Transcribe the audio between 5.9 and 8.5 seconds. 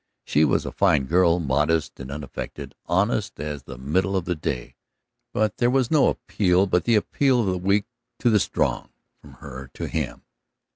no appeal but the appeal of the weak to the